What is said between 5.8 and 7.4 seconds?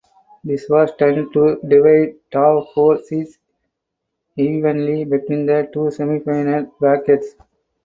semifinal brackets.